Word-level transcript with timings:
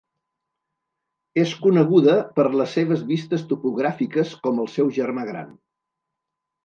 És 1.41 1.51
coneguda 1.65 2.15
per 2.39 2.45
les 2.61 2.73
seves 2.77 3.03
vistes 3.11 3.45
topogràfiques 3.53 4.33
com 4.49 4.63
el 4.65 4.71
seu 4.79 4.91
germà 5.01 5.27
gran. 5.33 5.53